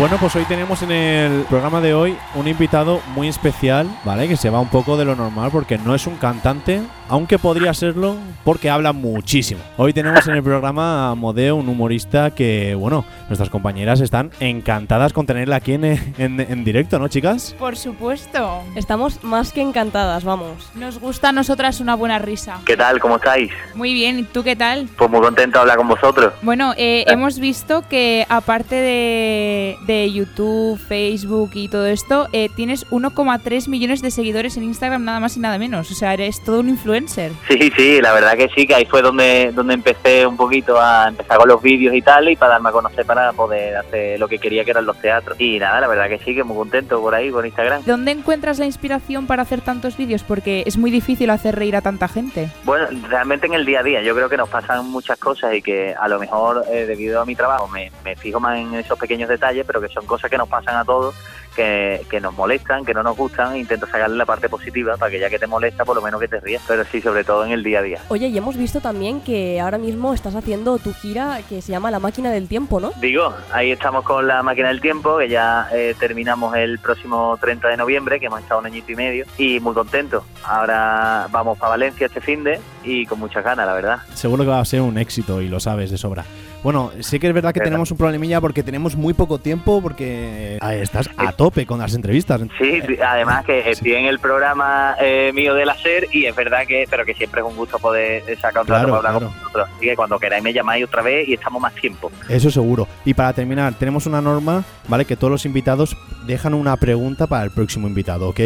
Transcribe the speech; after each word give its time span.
Bueno, 0.00 0.16
pues 0.18 0.34
hoy 0.34 0.44
tenemos 0.46 0.80
en 0.82 0.92
el 0.92 1.42
programa 1.44 1.82
de 1.82 1.92
hoy 1.92 2.16
un 2.34 2.48
invitado 2.48 3.02
muy 3.14 3.28
especial, 3.28 3.86
¿vale? 4.02 4.28
Que 4.28 4.36
se 4.38 4.48
va 4.48 4.58
un 4.58 4.70
poco 4.70 4.96
de 4.96 5.04
lo 5.04 5.14
normal 5.14 5.50
porque 5.52 5.76
no 5.76 5.94
es 5.94 6.06
un 6.06 6.16
cantante, 6.16 6.80
aunque 7.10 7.38
podría 7.38 7.74
serlo 7.74 8.16
porque 8.42 8.70
habla 8.70 8.94
muchísimo. 8.94 9.60
Hoy 9.76 9.92
tenemos 9.92 10.26
en 10.26 10.36
el 10.36 10.42
programa 10.42 11.10
a 11.10 11.14
Modeo, 11.14 11.56
un 11.56 11.68
humorista 11.68 12.30
que, 12.30 12.74
bueno, 12.76 13.04
nuestras 13.28 13.50
compañeras 13.50 14.00
están 14.00 14.30
encantadas 14.40 15.12
con 15.12 15.26
tenerla 15.26 15.56
aquí 15.56 15.74
en, 15.74 15.84
en- 15.84 16.40
en 16.40 16.64
directo, 16.64 16.98
¿no, 16.98 17.08
chicas? 17.08 17.54
Por 17.58 17.76
supuesto. 17.76 18.62
Estamos 18.76 19.22
más 19.22 19.52
que 19.52 19.60
encantadas, 19.60 20.24
vamos. 20.24 20.70
Nos 20.76 20.98
gusta 20.98 21.28
a 21.28 21.32
nosotras 21.32 21.78
una 21.78 21.94
buena 21.94 22.18
risa. 22.18 22.58
¿Qué 22.64 22.74
tal? 22.78 23.00
¿Cómo 23.00 23.16
estáis? 23.16 23.50
Muy 23.74 23.92
bien, 23.92 24.20
¿y 24.20 24.22
tú 24.22 24.42
qué 24.42 24.56
tal? 24.56 24.88
Pues 24.96 25.10
muy 25.10 25.20
contento 25.20 25.58
de 25.58 25.60
hablar 25.60 25.76
con 25.76 25.88
vosotros. 25.88 26.32
Bueno, 26.40 26.72
eh, 26.78 27.04
hemos 27.06 27.38
visto 27.38 27.84
que 27.86 28.24
aparte 28.30 28.76
de, 28.76 29.76
de 29.90 30.12
YouTube, 30.12 30.78
Facebook 30.78 31.50
y 31.54 31.66
todo 31.66 31.86
esto, 31.86 32.28
eh, 32.32 32.48
tienes 32.54 32.88
1,3 32.92 33.66
millones 33.66 34.02
de 34.02 34.12
seguidores 34.12 34.56
en 34.56 34.62
Instagram 34.62 35.02
nada 35.02 35.18
más 35.18 35.36
y 35.36 35.40
nada 35.40 35.58
menos. 35.58 35.90
O 35.90 35.94
sea, 35.94 36.14
eres 36.14 36.44
todo 36.44 36.60
un 36.60 36.68
influencer. 36.68 37.32
Sí, 37.48 37.72
sí, 37.76 38.00
la 38.00 38.12
verdad 38.12 38.36
que 38.36 38.48
sí, 38.54 38.68
que 38.68 38.76
ahí 38.76 38.84
fue 38.84 39.02
donde, 39.02 39.50
donde 39.52 39.74
empecé 39.74 40.24
un 40.28 40.36
poquito 40.36 40.80
a 40.80 41.08
empezar 41.08 41.38
con 41.38 41.48
los 41.48 41.60
vídeos 41.60 41.92
y 41.92 42.02
tal, 42.02 42.28
y 42.28 42.36
para 42.36 42.52
darme 42.52 42.68
a 42.68 42.72
conocer 42.72 43.04
para 43.04 43.32
poder 43.32 43.78
hacer 43.78 44.20
lo 44.20 44.28
que 44.28 44.38
quería, 44.38 44.64
que 44.64 44.70
eran 44.70 44.86
los 44.86 44.96
teatros. 45.00 45.40
Y 45.40 45.58
nada, 45.58 45.80
la 45.80 45.88
verdad 45.88 46.08
que 46.08 46.20
sí, 46.20 46.36
que 46.36 46.44
muy 46.44 46.56
contento 46.56 47.00
por 47.00 47.16
ahí, 47.16 47.32
por 47.32 47.44
Instagram. 47.44 47.82
¿Dónde 47.84 48.12
encuentras 48.12 48.60
la 48.60 48.66
inspiración 48.66 49.26
para 49.26 49.42
hacer 49.42 49.60
tantos 49.60 49.96
vídeos? 49.96 50.22
Porque 50.22 50.62
es 50.66 50.78
muy 50.78 50.92
difícil 50.92 51.30
hacer 51.30 51.56
reír 51.56 51.74
a 51.74 51.80
tanta 51.80 52.06
gente. 52.06 52.48
Bueno, 52.62 52.86
realmente 53.08 53.48
en 53.48 53.54
el 53.54 53.66
día 53.66 53.80
a 53.80 53.82
día 53.82 54.02
yo 54.02 54.14
creo 54.14 54.28
que 54.28 54.36
nos 54.36 54.48
pasan 54.48 54.88
muchas 54.88 55.18
cosas 55.18 55.52
y 55.52 55.62
que 55.62 55.96
a 55.98 56.06
lo 56.06 56.20
mejor 56.20 56.64
eh, 56.70 56.86
debido 56.86 57.20
a 57.20 57.26
mi 57.26 57.34
trabajo 57.34 57.66
me, 57.66 57.90
me 58.04 58.14
fijo 58.14 58.38
más 58.38 58.56
en 58.56 58.72
esos 58.74 58.96
pequeños 58.96 59.28
detalles, 59.28 59.64
pero 59.66 59.79
que 59.80 59.88
son 59.88 60.06
cosas 60.06 60.30
que 60.30 60.38
nos 60.38 60.48
pasan 60.48 60.76
a 60.76 60.84
todos, 60.84 61.14
que, 61.54 62.04
que 62.08 62.20
nos 62.20 62.34
molestan, 62.34 62.84
que 62.84 62.94
no 62.94 63.02
nos 63.02 63.16
gustan, 63.16 63.54
e 63.54 63.58
intento 63.58 63.86
sacarle 63.86 64.16
la 64.16 64.26
parte 64.26 64.48
positiva 64.48 64.96
para 64.96 65.10
que 65.10 65.18
ya 65.18 65.30
que 65.30 65.38
te 65.38 65.46
molesta, 65.46 65.84
por 65.84 65.96
lo 65.96 66.02
menos 66.02 66.20
que 66.20 66.28
te 66.28 66.40
rías, 66.40 66.62
pero 66.66 66.84
sí, 66.84 67.00
sobre 67.00 67.24
todo 67.24 67.44
en 67.44 67.52
el 67.52 67.62
día 67.62 67.80
a 67.80 67.82
día. 67.82 68.00
Oye, 68.08 68.28
y 68.28 68.38
hemos 68.38 68.56
visto 68.56 68.80
también 68.80 69.20
que 69.20 69.60
ahora 69.60 69.78
mismo 69.78 70.14
estás 70.14 70.34
haciendo 70.34 70.78
tu 70.78 70.92
gira 70.92 71.40
que 71.48 71.62
se 71.62 71.72
llama 71.72 71.90
La 71.90 71.98
Máquina 71.98 72.30
del 72.30 72.48
Tiempo, 72.48 72.80
¿no? 72.80 72.92
Digo, 73.00 73.34
ahí 73.52 73.70
estamos 73.70 74.04
con 74.04 74.26
la 74.26 74.42
máquina 74.42 74.68
del 74.68 74.80
tiempo, 74.80 75.18
que 75.18 75.28
ya 75.28 75.68
eh, 75.72 75.94
terminamos 75.98 76.54
el 76.56 76.78
próximo 76.78 77.36
30 77.40 77.68
de 77.68 77.76
noviembre, 77.76 78.20
que 78.20 78.26
hemos 78.26 78.40
estado 78.40 78.60
un 78.60 78.66
añito 78.66 78.92
y 78.92 78.96
medio, 78.96 79.24
y 79.38 79.60
muy 79.60 79.74
contentos. 79.74 80.24
Ahora 80.44 81.26
vamos 81.30 81.58
para 81.58 81.70
Valencia 81.70 82.06
este 82.06 82.20
fin 82.20 82.44
de 82.44 82.60
y 82.84 83.06
con 83.06 83.18
muchas 83.18 83.44
ganas, 83.44 83.66
la 83.66 83.74
verdad. 83.74 83.98
Seguro 84.14 84.44
que 84.44 84.50
va 84.50 84.60
a 84.60 84.64
ser 84.64 84.80
un 84.80 84.98
éxito 84.98 85.40
y 85.42 85.48
lo 85.48 85.60
sabes 85.60 85.90
de 85.90 85.98
sobra. 85.98 86.24
Bueno, 86.62 86.90
sí 87.00 87.18
que 87.18 87.26
es 87.28 87.32
verdad 87.32 87.54
que 87.54 87.60
tenemos 87.60 87.90
un 87.90 87.96
problemilla 87.96 88.38
porque 88.38 88.62
tenemos 88.62 88.94
muy 88.94 89.14
poco 89.14 89.38
tiempo 89.38 89.80
porque 89.80 90.58
ahí 90.60 90.80
estás 90.80 91.08
a 91.16 91.32
tope 91.32 91.64
con 91.64 91.78
las 91.78 91.94
entrevistas. 91.94 92.42
Sí, 92.58 92.82
además 93.02 93.46
que 93.46 93.70
estoy 93.70 93.94
en 93.94 94.04
el 94.04 94.18
programa 94.18 94.94
eh, 95.00 95.32
mío 95.34 95.54
del 95.54 95.70
hacer 95.70 96.08
y 96.12 96.26
es 96.26 96.36
verdad 96.36 96.66
que, 96.66 96.86
pero 96.90 97.06
que 97.06 97.14
siempre 97.14 97.40
es 97.40 97.46
un 97.46 97.56
gusto 97.56 97.78
poder 97.78 98.22
sacar 98.38 98.60
un 98.62 98.68
rato 98.68 98.84
Claro, 98.84 98.86
para 98.88 98.96
hablar 98.98 99.12
claro. 99.12 99.26
con 99.28 99.38
vosotros. 99.38 99.68
Así 99.74 99.86
que 99.86 99.96
cuando 99.96 100.18
queráis 100.18 100.42
me 100.44 100.52
llamáis 100.52 100.84
otra 100.84 101.00
vez 101.00 101.26
y 101.28 101.32
estamos 101.32 101.62
más 101.62 101.74
tiempo. 101.74 102.12
Eso 102.28 102.50
seguro. 102.50 102.86
Y 103.06 103.14
para 103.14 103.32
terminar, 103.32 103.72
tenemos 103.78 104.04
una 104.04 104.20
norma, 104.20 104.62
¿vale? 104.86 105.06
Que 105.06 105.16
todos 105.16 105.30
los 105.30 105.46
invitados 105.46 105.96
dejan 106.26 106.52
una 106.52 106.76
pregunta 106.76 107.26
para 107.26 107.44
el 107.44 107.50
próximo 107.52 107.88
invitado, 107.88 108.28
¿ok? 108.28 108.40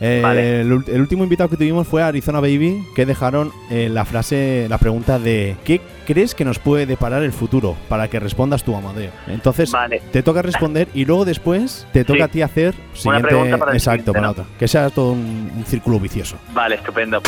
Eh, 0.00 0.20
Vale. 0.22 0.60
el, 0.62 0.72
último 0.72 1.24
invitado 1.24 1.50
que 1.50 1.56
tuvimos 1.56 1.86
fue 1.86 2.02
Arizona 2.02 2.40
Baby, 2.40 2.82
que 2.96 3.04
dejaron 3.04 3.52
eh, 3.70 3.88
la 3.90 4.04
frase, 4.04 4.66
la 4.70 4.78
pregunta 4.78 5.18
de 5.18 5.56
¿qué 5.64 5.80
crees 6.06 6.34
que 6.34 6.44
nos 6.44 6.58
puede 6.58 6.86
deparar 6.86 7.22
el 7.22 7.32
futuro? 7.32 7.76
Para 7.88 8.08
que 8.08 8.18
respondas 8.18 8.64
tú, 8.64 8.74
Amadeo. 8.74 9.10
Entonces, 9.26 9.70
Vale. 9.70 10.00
te 10.10 10.22
toca 10.22 10.40
responder 10.42 10.88
y 10.94 11.04
luego 11.04 11.24
después 11.24 11.86
te 11.92 12.04
toca 12.04 12.18
Sí. 12.18 12.22
a 12.22 12.28
ti 12.28 12.42
hacer 12.42 12.74
siguiente, 12.94 13.28
pregunta 13.28 13.58
para 13.58 13.72
el 13.72 13.76
exacto, 13.76 14.12
siguiente, 14.12 14.12
para 14.12 14.26
¿no? 14.26 14.30
otra. 14.32 14.44
Que 14.58 14.68
sea 14.68 14.90
todo 14.90 15.12
un, 15.12 15.52
un 15.56 15.64
círculo 15.66 16.00
vicioso. 16.00 16.36
Vale, 16.54 16.76
estupendo. 16.76 17.20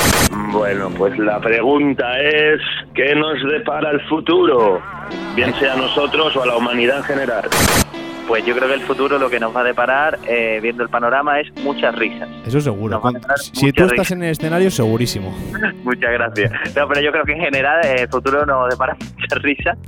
Bueno, 0.51 0.91
pues 0.91 1.19
la 1.19 1.41
pregunta 1.41 2.19
es, 2.21 2.61
¿qué 2.95 3.15
nos 3.15 3.35
depara 3.51 3.91
el 3.91 4.01
futuro? 4.09 4.81
Bien 5.37 5.53
sea 5.61 5.75
a 5.75 5.77
nosotros 5.77 6.35
o 6.37 6.43
a 6.43 6.47
la 6.47 6.57
humanidad 6.57 6.99
en 6.99 7.05
general. 7.05 7.45
Pues 8.29 8.45
yo 8.47 8.55
creo 8.55 8.69
que 8.69 8.75
el 8.75 8.81
futuro 8.83 9.19
lo 9.19 9.29
que 9.29 9.41
nos 9.41 9.55
va 9.55 9.61
a 9.61 9.65
deparar, 9.65 10.19
eh, 10.27 10.59
viendo 10.63 10.83
el 10.83 10.89
panorama, 10.89 11.41
es 11.41 11.53
muchas 11.63 11.95
risas. 11.97 12.29
Eso 12.47 12.61
seguro. 12.61 13.01
Si 13.37 13.73
tú 13.73 13.85
estás 13.85 14.11
en 14.13 14.23
el 14.23 14.31
escenario, 14.31 14.71
segurísimo. 14.71 15.37
Muchas 15.85 16.13
gracias. 16.13 16.53
No, 16.77 16.89
pero 16.89 17.01
yo 17.01 17.13
creo 17.13 17.25
que 17.25 17.33
en 17.33 17.41
general 17.41 17.85
eh, 17.85 18.03
el 18.03 18.09
futuro 18.09 18.47
nos 18.47 18.71
depara 18.71 18.97
muchas 19.19 19.43
risas. 19.43 19.79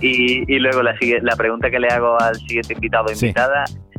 Y, 0.00 0.52
y 0.54 0.58
luego 0.58 0.82
la, 0.82 0.94
la 1.22 1.36
pregunta 1.36 1.70
que 1.70 1.80
le 1.80 1.88
hago 1.88 2.20
al 2.20 2.36
siguiente 2.36 2.74
invitado 2.74 3.06
o 3.06 3.14
Sí. 3.14 3.32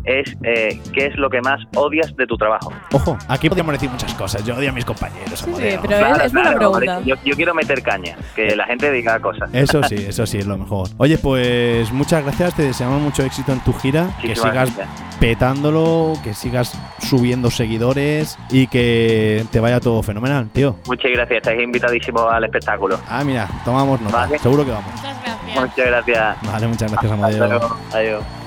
Es 0.03 0.35
eh, 0.43 0.79
¿qué 0.93 1.07
es 1.07 1.15
lo 1.17 1.29
que 1.29 1.41
más 1.41 1.61
odias 1.75 2.15
de 2.15 2.25
tu 2.27 2.37
trabajo? 2.37 2.71
Ojo, 2.91 3.17
aquí 3.27 3.49
podríamos 3.49 3.73
decir 3.73 3.89
muchas 3.89 4.13
cosas. 4.15 4.43
Yo 4.45 4.55
odio 4.55 4.69
a 4.69 4.73
mis 4.73 4.85
compañeros, 4.85 5.39
Sí, 5.39 5.51
pero 5.81 6.15
es, 6.15 6.21
es 6.25 6.33
buena 6.33 6.53
pregunta. 6.55 7.01
Yo, 7.01 7.15
yo 7.23 7.35
quiero 7.35 7.53
meter 7.53 7.81
caña, 7.83 8.15
que 8.35 8.55
la 8.55 8.65
gente 8.65 8.91
diga 8.91 9.19
cosas. 9.19 9.49
Eso 9.53 9.83
sí, 9.83 9.95
eso 9.95 10.25
sí, 10.25 10.37
es 10.39 10.47
lo 10.47 10.57
mejor. 10.57 10.87
Oye, 10.97 11.17
pues 11.17 11.91
muchas 11.91 12.23
gracias, 12.23 12.53
te 12.55 12.63
deseamos 12.63 13.01
mucho 13.01 13.23
éxito 13.23 13.51
en 13.51 13.59
tu 13.61 13.73
gira, 13.73 14.07
que 14.21 14.35
sigas 14.35 14.53
gracias. 14.75 14.87
petándolo, 15.19 16.13
que 16.23 16.33
sigas 16.33 16.77
subiendo 16.99 17.51
seguidores 17.51 18.37
y 18.49 18.67
que 18.67 19.45
te 19.51 19.59
vaya 19.59 19.79
todo 19.79 20.01
fenomenal, 20.03 20.49
tío. 20.49 20.75
Muchas 20.87 21.11
gracias, 21.11 21.37
estáis 21.37 21.61
invitadísimos 21.61 22.23
al 22.31 22.43
espectáculo. 22.43 22.99
Ah, 23.07 23.23
mira, 23.23 23.47
tomamos 23.65 23.99
nota, 24.01 24.17
Vale. 24.17 24.39
seguro 24.39 24.65
que 24.65 24.71
vamos. 24.71 24.91
Muchas 24.95 25.21
gracias. 25.23 25.59
Muchas 25.61 25.85
gracias. 25.87 26.37
Vale, 26.51 26.67
muchas 26.67 26.91
gracias, 26.91 27.11
Hasta 27.11 27.13
Amadeo. 27.25 27.47
luego. 27.47 27.77
Adiós. 27.93 28.38